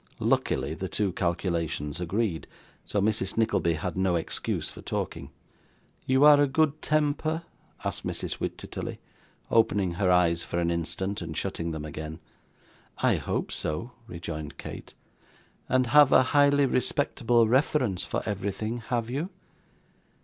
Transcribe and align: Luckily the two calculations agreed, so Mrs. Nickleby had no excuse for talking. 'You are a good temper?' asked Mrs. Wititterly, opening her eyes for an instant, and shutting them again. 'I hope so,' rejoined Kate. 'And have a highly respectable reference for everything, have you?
Luckily 0.17 0.73
the 0.73 0.89
two 0.89 1.11
calculations 1.11 2.01
agreed, 2.01 2.47
so 2.85 2.99
Mrs. 2.99 3.37
Nickleby 3.37 3.73
had 3.73 3.95
no 3.95 4.15
excuse 4.15 4.67
for 4.67 4.81
talking. 4.81 5.29
'You 6.07 6.25
are 6.25 6.41
a 6.41 6.47
good 6.47 6.81
temper?' 6.81 7.43
asked 7.83 8.03
Mrs. 8.03 8.39
Wititterly, 8.39 8.97
opening 9.51 9.91
her 9.91 10.09
eyes 10.09 10.41
for 10.43 10.57
an 10.57 10.71
instant, 10.71 11.21
and 11.21 11.37
shutting 11.37 11.69
them 11.69 11.85
again. 11.85 12.17
'I 13.03 13.17
hope 13.17 13.51
so,' 13.51 13.91
rejoined 14.07 14.57
Kate. 14.57 14.95
'And 15.69 15.85
have 15.85 16.11
a 16.11 16.23
highly 16.33 16.65
respectable 16.65 17.47
reference 17.47 18.03
for 18.03 18.23
everything, 18.25 18.79
have 18.79 19.07
you? 19.07 19.29